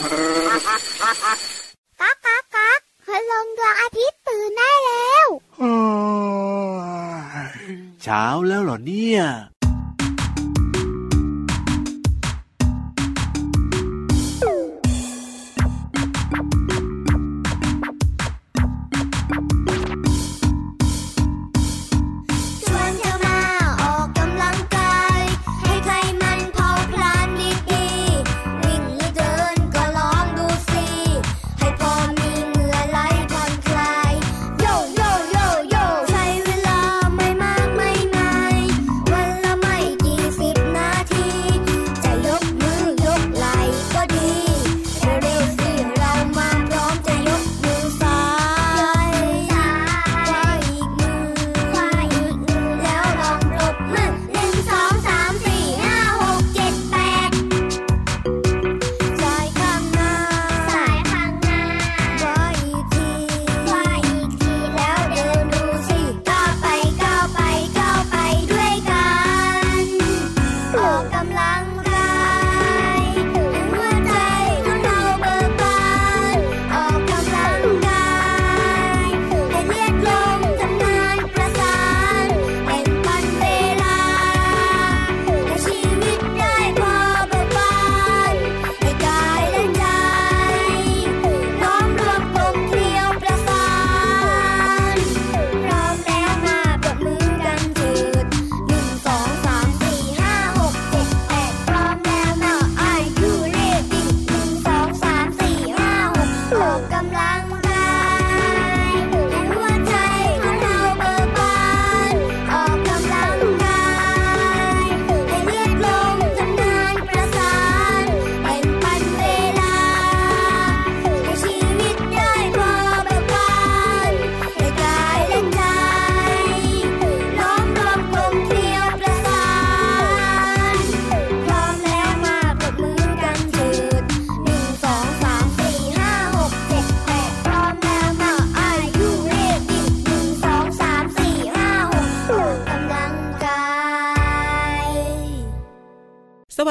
[0.00, 5.26] ก๊ากก๊ากก๊ากพลังดวงอาทิตย์ตื่นได้แล้ว
[8.02, 9.20] เช้าแล้วเหรอเนี่ย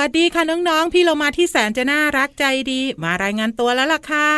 [0.08, 4.30] สดีค่ะน้องๆ พี่เรามาที่แสนจะน่ารักใจดี มารายงานตัวแล้วล่ะค่ะ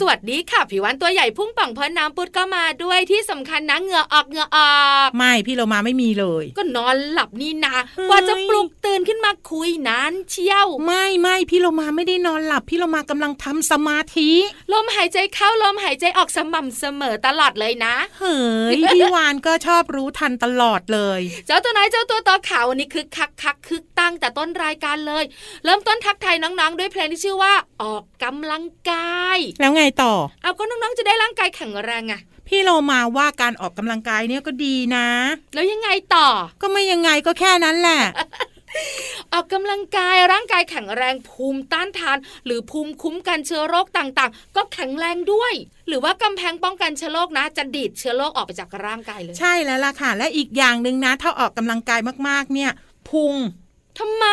[0.00, 7.76] สวัสดีค่ะผิววันตัวใหญ่พุ่งป่องพอน้ำปุดก็มาด้วยที่สำคัญนะเหงื่อออกเหงื่อออก ไม่พี่เรามาไม่มีเลย ก็นอนหลับนี่นะ
[8.08, 14.30] กว่าจะปลุกตื่นขึ้นมาคุยนานเชี่ยว ไม่ไม่พี่เรามาไม่ได้นอนหลับ พี่เรามากำลังทำสมาธิ
[14.72, 18.38] ลมหายใจเข้าลมหายใจออกสม่ำเสมอตลอดเลยนะ เฮ้
[18.74, 25.13] ยพี่วานก็ชอบรู้ทันตลอดเลย เจ้าตัวไหนเจ้าตัวต่อขาววันนี้คึกคักคักคึกตั้งแต่ต้นรายการเลย
[25.64, 32.14] เริ่มต้นทักทายน้องๆ ด้วยเพลงที่ชื่อว่าออกกำลังกาย แล้วไงต่อ เอาก็น้องๆจะได้ร่างกายแข็งแรงไง
[32.48, 35.06] พี่เรามาว่าการออกกำลังกายเนี่ยก็ดีนะ
[35.54, 36.28] แล้วยังไงต่อ
[36.62, 38.00] ก็ไม่ยังไงก็แค่นั้นแหละ
[39.32, 45.52] ออกกำลังกายร่างกายแข็งแรงภูมิต้านทาน หรือภูมิคุ้มกันเชื้อโรคต่างๆ ก็แข็งแรงด้วย
[45.88, 52.70] หรือว่ากำแพงป้องกันเชื้อโรคนะ จะดีดเชื้อโรคออกไปจากร่างกายเลย ใช่แล้วล่ะค่ะ และอีกอย่างหนึ่งนะ ถ้าออกกำลังกายมากๆเนี่ย
[53.10, 53.34] พุง
[53.98, 54.26] ทำไม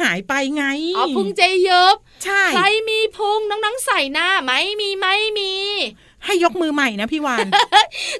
[0.00, 0.64] หายไปไง
[0.96, 5.52] อ๋อพุงเจเยบใช่ใครมีพุงน้องๆใส่หน้าไหมมีไม่มี
[6.24, 7.46] ให้ยกมือใหม่นะพี่วาน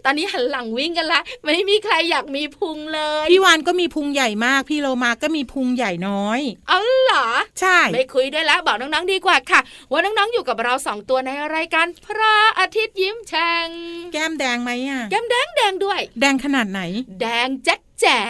[0.05, 7.27] ตอนนี้หันหลังวิ่งกันละไม่มีใครอยากมีพุงเลย พี่วานก็มีพุงใหญ่มาก พี่โลมาก็มีพุงใหญ่น้อยเอาเหรอ
[7.61, 9.61] ใช่ ไม่คุยด้วยแล้วบอกน้องๆดีกว่าค่ะ
[9.91, 13.69] ว่าน้องๆอยู่กับเราสองตัวในรายการพระอาทิตย์ยิ้มแฉ่ง
[14.13, 16.81] แก้มแดงไหมอะ แก้มแดงแดงด้วย แดงขนาดไหน
[17.21, 18.21] แดงแจ๊แจ๋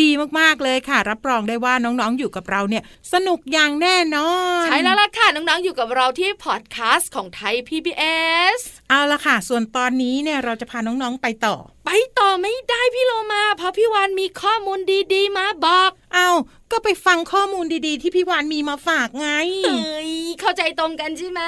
[0.00, 2.82] ดีมากๆเลยค่ะ รับรองได้ว่าน้องๆอยู่กับเราเนี่ย
[3.12, 4.30] สนุกอย่างแน่นอ
[4.62, 8.60] น ใช่แล้วล่ะค่ะ น้องๆอยู่กับเราที่พอดแคสต์ของไทย PBS
[8.92, 11.56] เอาละค่ะ ส่วนตอนนี้เนี่ยเราจะพาน้องๆไปต่อ
[11.86, 14.80] ไปต่อไม่ได้พี่โลมา เพราะพี่วานมีข้อมูล
[15.14, 16.28] ดีๆ มาบอก เอา
[16.72, 19.28] ก็ไปฟังข้อมูลดีๆ ที่พี่วานมีมาฝากไง
[19.64, 21.40] เฮ้ยเข้าใจตรงกันใช่ไหม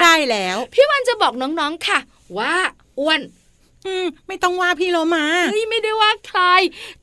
[0.00, 1.98] ใช่แล้ว พี่วานจะบอกน้องๆค่ะ
[2.38, 2.54] ว่า
[2.98, 3.20] อ้วน
[3.86, 6.40] อืมไม่ต้องว่าพี่โลมาเฮ้ยไม่ได้ว่าใคร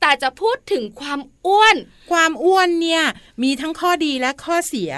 [0.00, 1.76] แต่จะพูดถึงความอ้วน
[2.10, 3.02] ความอ้วนเนี่ย
[3.42, 4.92] มีทั้งข้อดีและข้อเสีย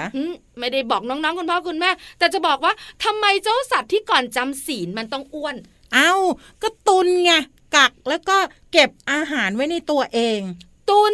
[0.59, 2.73] ไม่ได้บอกน้องๆคุณพ่อคุณแม่ แต่จะบอกว่า
[3.03, 5.55] ทำไมเจ้าสัตว์ที่ก่อนจำศีลมันต้องอ้วน
[5.93, 6.13] เอ้า
[6.61, 7.31] ก็ตุนไง
[7.75, 8.37] กักแล้วก็
[8.71, 10.39] เก็บอาหารไว้ในตัวเอง
[10.89, 11.13] ตุน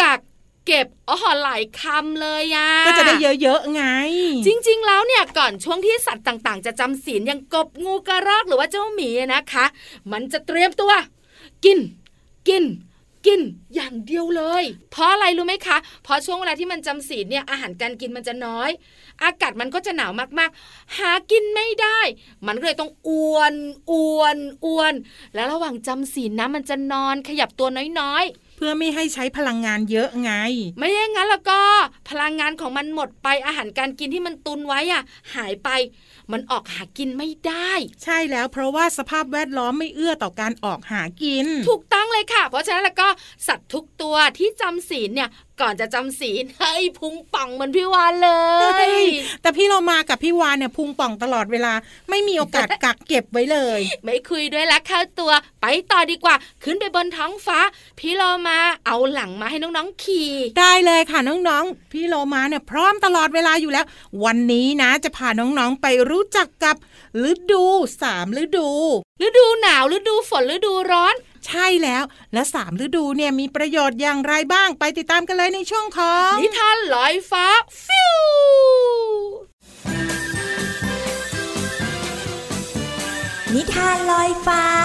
[0.00, 0.20] กัก
[0.66, 3.82] เก็บอ๋อหลายคำเลยอะก็จะได้เยอะๆไง
[4.46, 9.64] จริง ๆ แล้วเนี่ยก่อนช่วงที่สัตว์ต่างๆ จะจำศีลอย่างกบงูกระรอกหรือว่าเจ้าหมีนะคะ
[10.12, 10.92] มันจะเตรียมตัว
[11.64, 11.78] กิน
[12.48, 12.64] กิน
[13.26, 13.40] กิน
[13.74, 18.70] อย่างเดียวเลย เพราะอะไรรู้ไหมคะ เพราะช่วงเวลาที่มันจำศีลเนี่ยอาหารการกินมันจะน้อย
[19.22, 22.00] อากาศมันก็จะหนาวมากๆ หากินไม่ได้
[22.46, 23.54] มันก็เลยต้องอ้วน
[23.90, 24.94] อ้วนอ้วน
[25.34, 27.68] แล้วระหว่างจำศีลนะมันจะนอนขยับตัว
[28.00, 30.32] น้อยๆ เพื่อไม่ให้ใช้พลังงานเยอะไง
[30.78, 31.60] ไม่อย่างนั้นแล้วก็
[32.10, 35.02] พลังงานของมันหมดไปอาหารการกินที่มันตุนไว้อะ
[35.34, 35.68] หายไป
[36.32, 37.72] มันออกหากินไม่ได้
[38.04, 43.08] ใช่แล้วเพราะว่าสภาพแวดล้อมไม่เอื้อต่อการออกหากิน ถูกต้องเลยค่ะ เพราะฉะนั้นแล้วก็
[43.46, 45.30] สัตว์ทุกตัวที่จำศีลเนี่ย
[45.60, 48.30] ก่อนจะจำศีลเฮ้ยพุงป่องเหมือนพี่วานเล
[49.02, 49.04] ย
[49.42, 51.72] แต่พี่เรามากับพี่วานเนี่ยพุงป่องตลอดเวลา
[52.10, 56.34] ไม่มีโอกาสกักเก็บไว้เลย ไม่คุยด้วยละเข้าตัว ไปต่อดีกว่า
[56.64, 57.58] ขึ้นไปบนท้องฟ้า
[57.98, 63.86] พี่เรามาเอาหลังมาให้น้องๆขี่ได้เลยค่ะน้องๆ พี่โลมาเนี่ยพร้อมตลอดเวลาอยู่แล้ว
[64.24, 66.76] วันนี้นะจะพาน้องๆไปรู้จักกับ
[67.30, 67.64] ฤดู
[68.02, 68.70] สามฤดู
[69.26, 71.14] ฤดูหนาวฤดูฝนฤดูร้อน
[71.46, 77.46] ใช่แล้ว และสามฤดูเนี่ยมีประโยชน์อย่างไรบ้างไปติดตามกันเลยในช่วงของนิทานลอยฟ้า
[77.84, 78.18] ฟิว
[83.54, 84.75] นิทานลอยฟ้า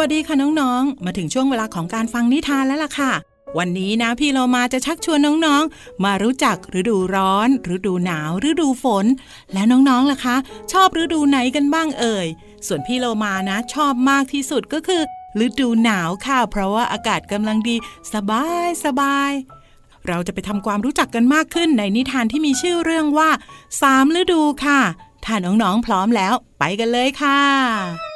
[0.00, 3.12] วัสดีค่ะน้องๆ มาถึงช่วงเวลาของการฟังนิทานแล้วล่ะค่ะ
[3.58, 9.06] วันนี้นะพี่เรามาจะชักชวนน้องๆ มารู้จักฤดูร้อนฤดูหนาวฤดูฝน
[9.52, 10.36] และน้องๆล่ะคะ
[10.72, 12.26] ชอบฤดูไหนกันบ้างเอ่ย
[12.66, 15.02] ส่วนพี่เรามานะ ชอบมากที่สุดก็คือ
[15.46, 17.76] ฤดูหนาวค่ะ เพราะว่าอากาศกำลังดี
[18.14, 19.32] สบายสบาย
[20.08, 23.30] เราจะไปทำความรู้จักกันมากขึ้นในนิทานที่มีชื่อเรื่องว่า
[23.80, 24.80] สามฤดูค่ะ
[25.24, 28.09] ถ้าน้องๆพร้อมแล้ว ไปกันเลยค่ะ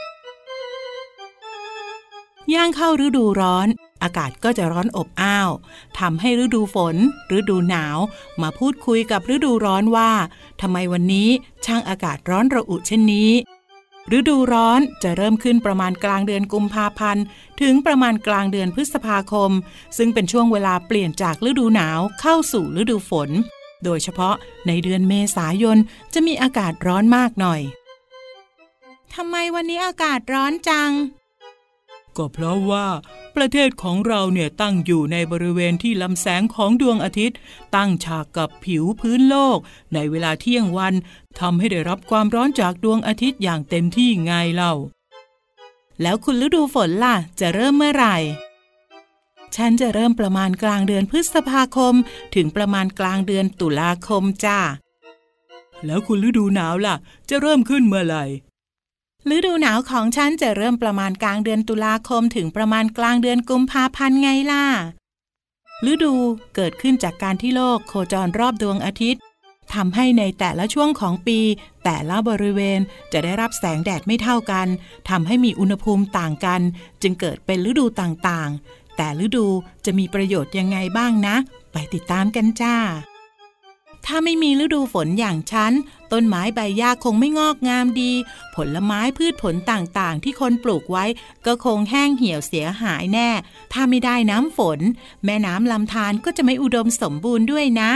[2.55, 3.69] ย่างเข้าฤดูร้อน
[4.03, 5.51] อากาศก็จะร้อนอบอ้าว
[5.99, 6.97] ทำให้ฤดูฝน
[7.37, 7.99] ฤดูหนาว
[8.43, 10.11] มาพูดคุยกับฤดูร้อนว่า
[10.61, 11.29] ทำไมวันนี้
[11.65, 13.31] ช่างอากาศร้อนระอุเช่นนี้
[14.19, 17.25] ฤดูร้อนจะเริ่มขึ้นประมาณกลางเดือนกุมภาพันธ์
[17.61, 19.51] ถึงประมาณกลางเดือนพฤษภาคม
[19.97, 23.31] ซึ่งเป็นช่วงเวลาเปลี่ยนจากฤดูหนาวเข้าสู่ฤดูฝน
[23.85, 24.35] โดยเฉพาะ
[24.67, 25.79] ในเดือนเมษายน
[26.15, 27.61] จะมีอากาศร้อนมากหน่อย
[29.15, 30.91] ทำไมวันนี้อากาศร้อนจัง
[32.17, 32.87] ก็เพราะว่า
[33.37, 37.39] ประเทศของเราเนี่ยตั้งอยู่ในบริเวณที่ลำแสงของดวงอาทิตย์
[37.77, 39.59] ตั้งฉากกับผิวพื้นโลก
[39.95, 40.95] ในเวลาเที่ยงวัน
[41.41, 44.75] ทำให้ได้รับความร้อนจากดวงอาทิตย์อย่างเต็มที่ไงเล่า
[46.03, 48.17] แล้วคุณฤดูฝนล่ะ จะเริ่มเมื่อไหร่
[49.57, 51.95] ฉันจะเริ่มประมาณกลางเดือนพฤษภาคม
[52.35, 54.61] ถึงประมาณกลางเดือนตุลาคมจ้า
[55.87, 56.97] แล้วคุณฤดูหนาวล่ะ
[57.29, 58.25] จะเริ่มขึ้นเมื่อไหร่
[59.33, 64.65] ฤดูหนาวของฉันจะเริ่มประมาณกลางเดือนตุลาคมถึงประมาณกลางเดือนกุมภาพันธ์ไงล่ะ
[65.91, 66.15] ฤดู
[66.55, 69.21] เกิดขึ้นจากการที่โลกโคจรรอบดวงอาทิตย์
[69.75, 71.39] ทำให้ในแต่ละช่วงของปี
[71.85, 72.81] แต่ละบริเวณ
[73.13, 74.67] จะได้รับแสงแดดไม่เท่ากัน
[75.11, 76.61] ทำให้มีอุณหภูมิต่างกัน
[77.03, 79.47] จึงเกิดเป็นฤดูต่างๆ แต่ฤดู
[79.85, 81.37] จะมีประโยชน์ยังไงบ้างนะ
[81.73, 82.77] ไปติดตามกันจ้า
[84.07, 85.73] ถ้าไม่มีฤดูฝนอย่างฉัน
[86.13, 88.13] ต้นไม้ใบหญ้าคงไม่งอกงามดี
[88.57, 91.05] ผลไม้พืชผลต่างๆ ที่คนปลูกไว้
[91.47, 93.31] ก็คงแห้งเหี่ยวเสียหายแน่
[93.73, 94.81] ถ้าไม่ได้น้ำฝน
[95.25, 97.93] แม่น้ำลำธารก็จะไม่อุดมสมบูรณ์ด้วยนะ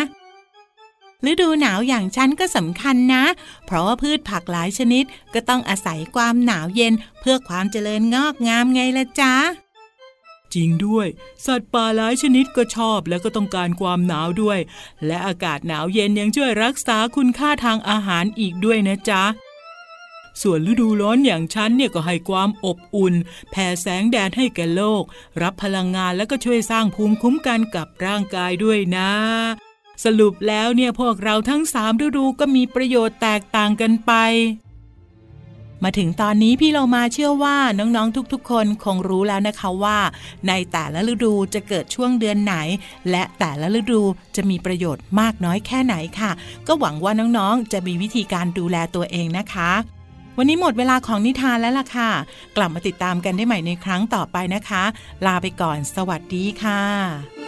[1.30, 3.24] ฤดูหนาวอย่างฉันก็สำคัญนะ
[3.66, 9.34] เพราะว่าพืชผักหลายชนิดก็ต้องอาศัยความหนาวเย็นเพื่อความเจริญงอกงามไงละจ๊ะ
[10.54, 11.06] จริงด้วย
[11.46, 14.58] สัตว์ป่าหลายชนิดก็ชอบและก็ต้องการความหนาวด้วย
[15.06, 19.22] และอากาศหนาวเย็นยังช่วยรักษาคุณค่าทางอาหารอีกด้วยนะจ๊ะ
[20.42, 23.14] ส่วนฤดูร้อนอย่างฉันเนี่ยก็ให้ความอบอุ่น
[23.50, 25.02] แผ่แสงแดดให้แก่โลก
[25.42, 29.10] รับพลังงานและก็ช่วยสร้างภูมิคุ้มกันกับร่างกายด้วยนะ
[30.04, 34.12] สรุปแล้วเนี่ยพวกเราทั้งสามฤดูก็มีประโยชน์แตกต่างกันไป
[35.84, 39.98] มาถึงตอนนี้พี่เรามาเชื่อว่าน้องๆทุกๆ คนคงรู้แล้วนะคะว่า
[40.48, 42.54] ในแต่ละฤดูจะเกิดช่วงเดือนไหน
[43.10, 44.02] และแต่ละฤดู
[44.36, 46.30] จะมีประโยชน์มากน้อยแค่ไหนค่ะ
[46.66, 49.72] ก็หวังว่าน้องๆ จะมีวิธีการดูแลตัวเองนะคะ
[50.38, 52.10] วันนี้หมดเวลาของนิทานแล้วล่ะค่ะ
[52.56, 54.84] กลับมาติดตามกันได้ใหม่ในครั้งต่อไปนะคะ
[55.26, 57.47] ลาไปก่อน สวัสดีค่ะ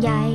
[0.00, 0.33] dài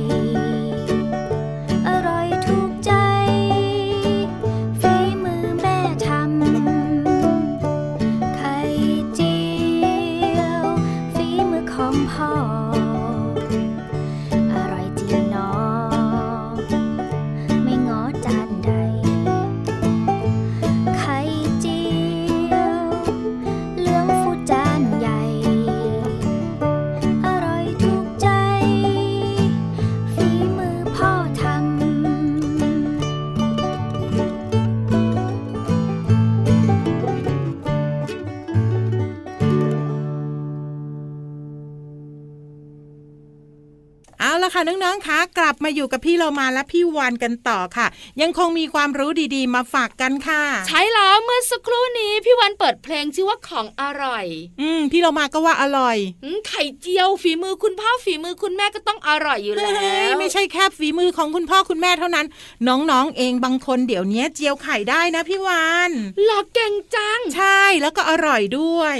[44.60, 47.86] ค่ะน้องๆคะกลับมาอยู่กับพี่เรามาและพี่วานกันต่อค่ะ
[48.20, 54.26] ยังคงมีความรู้ดีๆ มาฝากกันค่ะ ใช่แล้วเมื่อสักครู่นี้พี่วันเปิดเพลงชื่อว่าของอร่อย
[54.60, 59.70] อืมพี่เรามาก็ว่าอร่อยอไข่เจียวฝีมือคุณพ่อฝีมือคุณแม่ก็ต้องอร่อยอยู่แล้
[60.10, 62.26] วไม่ใช่แค่ฝีมือของคุณพ่อคุณแม่เท่านั้น
[62.68, 65.90] น้องๆเองบางคนเดี๋ยวนี้เจียวไข่ได้นะพี่วาน
[66.24, 68.96] หลอกเก่งจัง ใช่แล้วก็อร่อยด้วย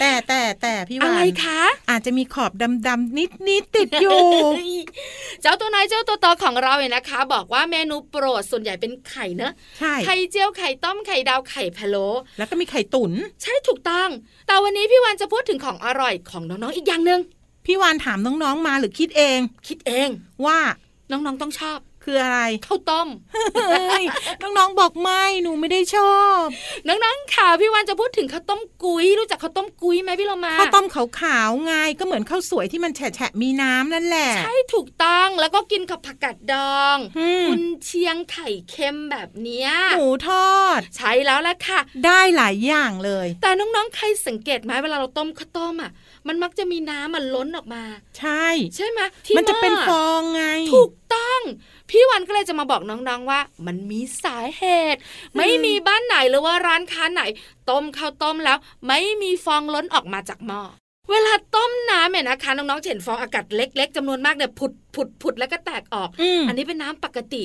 [0.00, 2.52] แต่แต่แต่พี่วานอะไรคะ อาจจะมีขอบ
[2.86, 3.16] ดำๆ
[3.48, 4.33] นิดๆติดอยู่
[5.42, 12.06] เจ้าตัวน้อยเจ้าตัวโตของเราเนี่ยนะคะ บอกว่าเมนูโปรดส่วนใหญ่เป็นไข่เนอะใช่ไข่เจียวไข่ต้มไข่ดาวไข่พะโล้
[12.38, 13.12] แล้วก็มีไข่ตุ๋น
[13.42, 14.08] ใช่ถูกต้อง
[14.46, 17.20] แต่วันนี้พี่วันจะพูดถึงของอร่อยของน้องๆอีกอย่างหนึ่ง
[17.66, 19.38] พี่วานถามน้องๆมาหรือคิดเอง
[19.68, 20.08] คิดเอง
[20.46, 20.58] ว่า
[21.10, 23.08] น้องๆต้องชอบ คืออะไรข้าวต้ม
[24.42, 26.44] น้องๆบอกไม่หนูไม่ได้ชอบ
[26.88, 36.96] น้องๆข่าวพี่วันจะพูดถึงข้าวต้มกุ้ย รู้จักข้าวต้มกุ้ยไหมพี่เรามาข้าวต้มขาวๆไงก็เหมือนข้าวสวยที่มันแฉะมีน้ำนั่นแหละใช่ถูกต้องแล้วก็กินกับผักกาดดอง
[37.48, 45.90] คุณเชียงไข่เค็มแบบเนี้ยหมูทอด ใช่แล้วละค่ะ ได้หลายอย่างเลย แต่น้องๆใครสังเกตไหมเวลาเราต้มข้าวต้มอะ
[46.28, 47.82] มันมักจะมีน้ำมันล้นออกมา
[48.18, 48.46] ใช่
[48.76, 49.00] ใช่ไหม
[49.36, 50.44] มันจะเป็นฟองไง
[50.74, 51.40] ถูกต้อง
[51.90, 54.64] พี่วันก็เลยจะมาบอกน้องๆว่า มันมีสาเห
[54.94, 55.00] ตุ
[55.36, 57.22] ไม่มีบ้านไหนหรือว่าร้านค้าไหน
[57.70, 60.62] ต้มข้าวต้มแล้ว ไม่มีฟองล้นออกมาจากหม้อ
[61.10, 66.08] เวลาต้มน้ำเนี่ยนะคะ น้องๆเห็นฟองอากาศเล็ก ๆจำนวนมากเนี่ยผุดผุดผุดแล้วก็แตกออก
[66.48, 67.42] อันนี้เป็นน้ำปกติ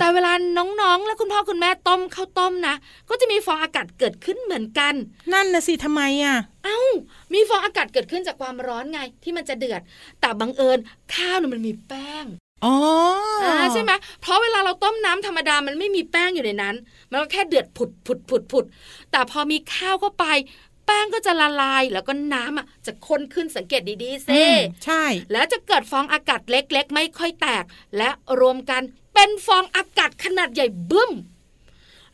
[0.00, 2.74] แต่เวลาน้องๆ และคุณพ่อคุณแม่ต้มข้าวต้มนะ
[3.08, 4.94] ก็จะมีฟองอากาศเกิดขึ้นเหมือนกัน
[5.32, 6.80] นั่นนะสิทำไมอะ เอ้า
[7.32, 9.80] มีฟองอากาศเกิดขึ้นจากความร้อนไงที่มันจะเดือด
[10.20, 10.78] แต่บังเอิญ
[11.14, 12.24] ข้าวเนี่ยมันมีแป้ง
[12.64, 12.74] อ๋อ
[13.72, 16.74] ใช่ไหมเพราะเวลาเราต้มน้ำธรรมดามันไม่มีแป้งอยู่ในนั้น
[17.10, 18.64] มันก็แค่เดือดผุดผุดผุดผุด
[19.10, 20.26] แต่พอมีข้าวเข้าไป
[20.86, 24.42] แป้งก็จะละลายแล้วก็น้ำอะจะข้นขึ้นสังเกตดีๆซิ
[24.84, 27.64] ใช่ แล้วจะเกิดฟองอากาศเล็กๆ ไม่ค่อยแตก
[27.96, 28.82] และรวมกัน
[29.14, 31.10] เป็นฟองอากาศขนาดใหญ่บึ้ม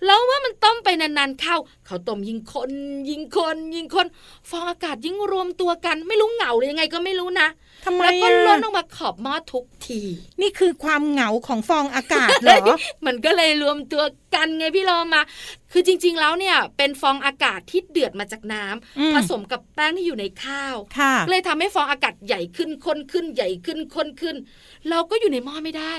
[0.06, 2.70] แล้วว่ามันต้มไปนานๆเข้าเขาต้มยิงคน
[3.10, 4.06] ยิงคนยิงคน
[4.50, 7.48] ฟองอากาศยิ่งรวมตัวกัน ไม่รู้เหงาหรือยังไงก็ไม่รู้นะ
[7.84, 10.00] ทำไมแล้วก็ล้นออกมาขอบหม้อทุกที
[10.40, 12.64] นี่คือความเหงาของฟองอากาศเหรอ
[13.06, 14.02] มันก็เลยรวมตัว
[14.34, 15.22] กันไงพี่โลมา
[15.72, 20.76] คือจริง ๆ แล้วเนี่ย เป็นฟองอากาศที่เดือดมาจากน้ำผสมกับแป้งที่อยู่ในข้าว
[21.30, 24.36] เลยทำให้ฟองอากาศใหญ่ขึ้นข้นขึ้นใหญ่ขึ้นข้นขึ้น
[24.90, 25.94] เราก็อยู่ในหม้อไม่ได้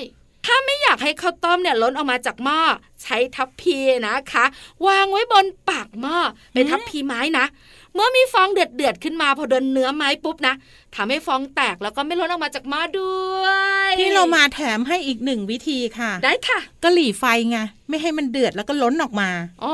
[0.47, 2.59] ถ้าไม่อยากให้ข้าวต้มเนี่ยล้นออกมาจากหม้อ
[3.03, 3.77] ใช้ทัพพี
[4.07, 4.45] นะคะ
[4.87, 6.17] วางไว้บนปากหม้อ
[6.53, 7.45] เป็นทัพพีไม้นะ
[7.93, 10.53] เมื่อมีฟองเดือดเดือดขึ้นมาพอโดนเนื้อไม้ปุ๊บนะ
[10.95, 13.45] ทำให้ฟองแตกแล้วก็ไม่ล้นออกมาจากหม้อด้ว
[13.87, 17.57] ยที่เรามาแถมให้อีกหนึ่งวิธีค่ะ ได้ค่ะกะหลี่ไฟไง
[17.89, 19.29] ไม่ให้มันเดือดแล้วก็ล้นออกมา
[19.63, 19.73] อ๋อ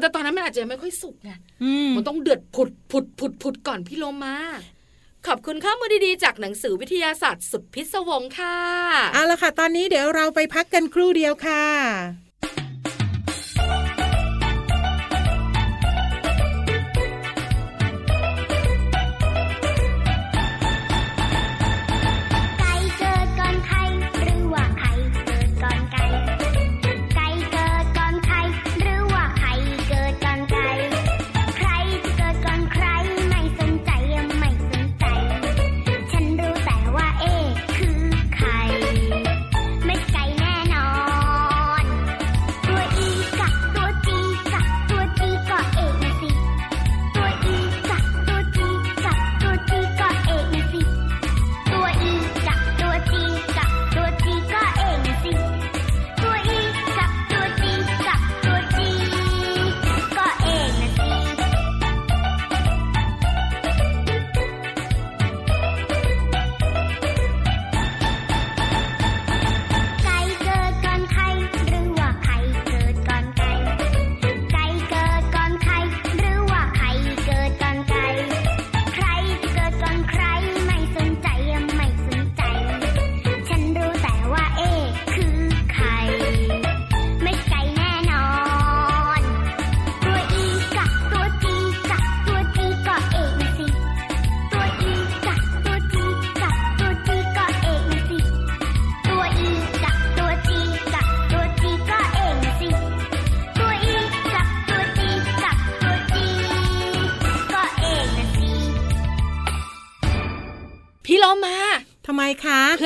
[0.00, 1.30] แต่ตอนนั้นมันอาจจะไม่ค่อยสุกไง
[1.96, 4.36] มันต้องเดือดผุดผุดผุดผุดก่อนพี่โลมา
[5.26, 8.58] ขอบคุณข้อมูลดีๆจากหนังสือวิทยาศาสตร์สุดพิศวงค่ะ
[9.14, 12.29] เอาละค่ะ ตอนนี้เดี๋ยวเราไปพักกันครู่เดียวค่ะ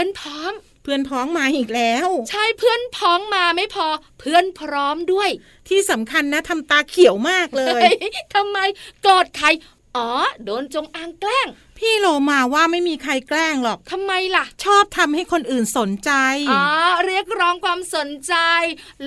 [0.04, 3.86] อนพร้อมเพื่อนพ้องมาอีกแล้ว ใช่เพื่อนพ้องมาไม่พอ
[4.20, 5.30] เพื่อนพร้อมด้วย
[5.68, 7.96] ที่สำคัญนะทำตาเขียวมากเลยเฮ้ย
[8.34, 8.58] ทำไม
[9.02, 9.46] โกรธใคร
[9.96, 10.10] อ๋อ
[10.44, 16.10] โดนจงอางแกล้ง พี่โลมาว่าไม่มีใครแกล้งหรอกทำไมล่ะ ชอบทำให้คนอื่นสนใจ
[16.50, 16.62] อ๋อ
[17.06, 18.34] เรียกร้องความสนใจ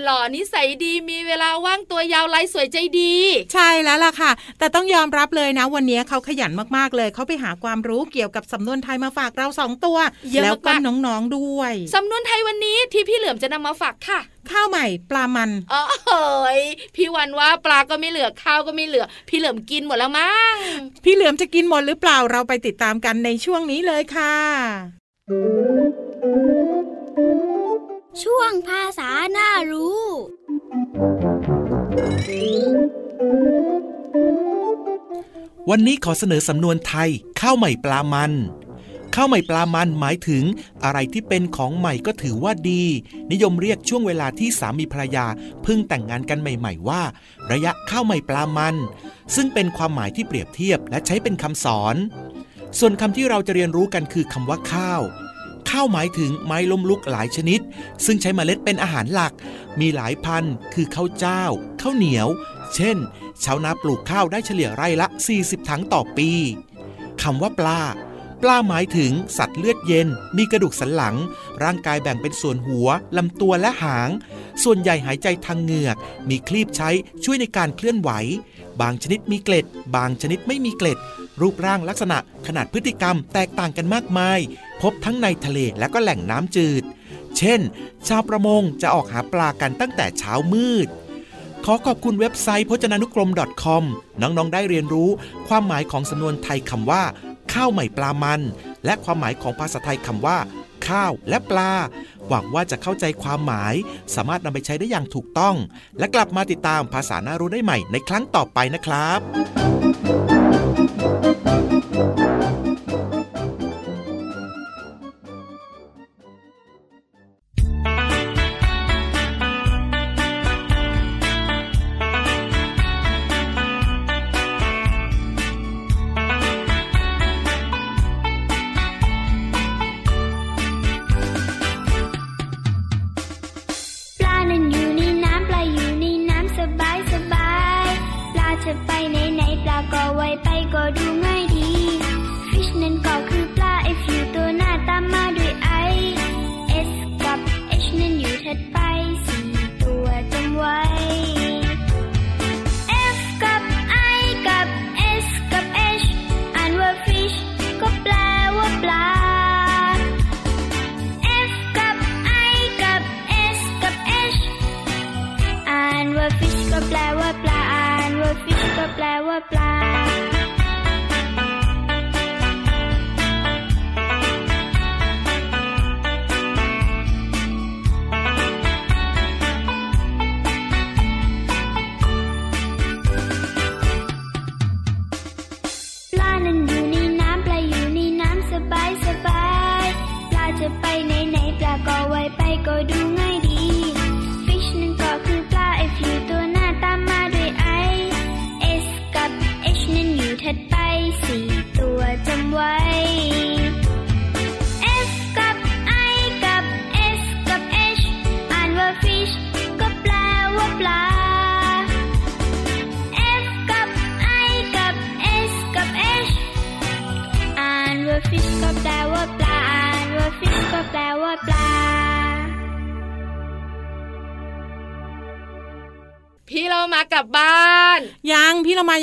[0.01, 3.13] หล่อนิสัยดีมีเวลาว่างตัวยาวไร้สวยใจดี
[3.53, 9.97] ใช่แล้วล่ะค่ะ แต่ต้องยอมรับเลยนะ วันนี้เขาขยันมากๆเลยเขาไปหาความรู้เกี่ยวกับสำนวนไทยมาฝากเราสองตัว
[10.33, 14.19] เยอะมากๆแล้วก็น้องๆด้วยสำนวนไทยวันนี้ที่พี่เหลือมจะนำมาฝากค่ะ
[14.51, 16.63] ข้าวใหม่ปลามันอ๋อเฮ้ย
[16.95, 20.55] พี่วันว่าปลาก็ไม่เหลือข้าวก็ไม่เหลือ พี่เหลือมกินหมดแล้วมั้ง
[21.03, 24.35] พี่เหลือมจะกินหมดหรือเปล่าเราไปติดตามกันในช่วงนี้เลยค่ะ
[28.23, 30.03] ช่วงภาษาน่ารู้
[35.69, 38.31] วันนี้ขอเสนอสำนวนไทย ข้าวใหม่ปลามัน
[39.19, 40.43] ข้าวใหม่ปลามันหมายถึง
[40.83, 42.83] อะไรที่เป็นของใหม่ก็ถือว่าดี
[43.31, 45.25] นิยมเรียกช่วงเวลาที่สามีภรรยา
[45.63, 47.01] เพิ่งแต่งงานกันใหม่ ๆ ว่า
[47.51, 48.75] ระยะข้าวใหม่ปลามัน
[49.35, 51.95] ซึ่งเป็นความหมายที่เปรียบเทียบและใช้เป็นคำสอน
[52.79, 55.01] ส่วนคำที่เราจะเรียนรู้กันคือคำว่าข้าว
[55.69, 57.59] ข้าวหมายถึงไม้ล้มลุกหลายชนิด
[58.05, 59.33] ซึ่งใช้เมล็ดเป็นอาหารหลัก
[59.79, 61.43] มีหลายพันธุ์คือข้าวเจ้า
[61.81, 62.27] ข้าวเหนียว
[62.75, 62.97] เช่น
[63.43, 66.29] ชาวนาปลูกข้าวได้เฉลี่ยไร่ละ 40 ถังต่อปี
[67.21, 67.81] คำว่าปลา
[68.41, 71.15] ปลาหมายถึงสัตว์เลือดเย็น มีกระดูกสันหลัง
[71.63, 74.09] ร่างกายแบ่งเป็นส่วนหัว ลำตัวและหาง
[74.63, 75.97] ส่วนใหญ่หายใจทางเหงือก
[76.29, 76.89] มีคลีบใช้
[77.23, 78.11] ช่วยในการเคลื่อนไหว
[78.81, 80.97] บางชนิดมีเกล็ด บางชนิดไม่มีเกล็ด
[81.41, 84.39] รูปร่างลักษณะขนาดพฤติกรรมแตกต่างกันมากมาย
[84.81, 86.83] พบทั้งในทะเลและก็แหล่งน้ำจืด
[87.37, 87.59] เช่น
[88.07, 90.87] ชาวประมงจะออกหาปลากันตั้งแต่เช้ามืด
[91.65, 93.29] ขอขอบคุณเว็บไซต์พจนานุกรม
[93.63, 93.83] .com
[94.21, 95.09] น้อง ๆ ได้เรียนรู้
[95.47, 97.03] ความหมายของสำนวนไทยคำว่า
[97.53, 98.41] ข้าวใหม่ปลามัน
[98.85, 100.37] และความหมายของภาษาไทยคำว่า
[100.87, 101.71] ข้าวและปลา
[102.27, 103.73] หวังว่าจะเข้าใจความหมาย
[104.15, 105.55] สามารถนำไปใช้ได้อย่างถูกต้อง
[105.99, 110.36] และกลับมาติดตามภาษาน่ารู้ได้ใหม่ในครั้งต่อไปนะครับ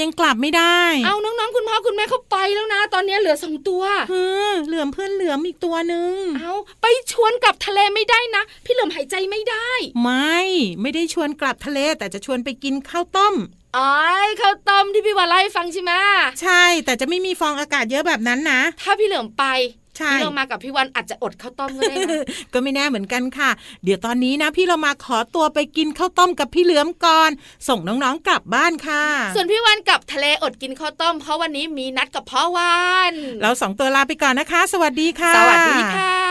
[0.03, 4.15] ยังพี่เรามายังกลับไม่ได้ เอาน้องๆคุณพ่อคุณแม่เขาไปแล้วนะ ตอนนี้เหลือสองตัวเอ
[4.51, 9.69] อเหลือมเพื่อนเหลือมอีกตัวหนึ่งเอาไปชวนกลับทะเลไม่ได้นะ พี่เหลือมหายใจไม่ได้
[10.03, 10.39] ไม่
[10.81, 13.35] ไม่ได้ชวนกลับทะเลแต่จะชวนไปกินข้าวต้ม
[13.77, 15.93] อ๋อยข้าวต้มที่พี่วานเล่าให้ฟังใช่ไหม
[16.43, 19.45] ใช่ แต่จะไม่มีฟองอากาศเยอะแบบนั้นนะ ถ้าพี่เหลือมไป
[19.99, 22.17] ใช่พี่เรามากับพี่วันอาจจะอดข้าวต้มก็ได้นะ
[22.53, 23.51] ก็ไม่แน่เหมือนกันค่ะ
[23.85, 27.31] เดี๋ยวตอนนี้นะ พี่เรามาขอตัวไปกินข้าวต้มกับพี่เหลือมก่อน
[27.69, 36.24] ส่งน้องๆกลับบ้านค่ะ ส่วนพี่วันกลับทะเลอดกินข้าวต้ม เพราะวันนี้มีนัดกับพ่อวัน เราสองตัวลาไปก่อนนะคะ สวัสดีค่ะ สวัสดีค่ะ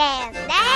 [0.00, 0.16] ยิ้
[0.70, 0.73] ม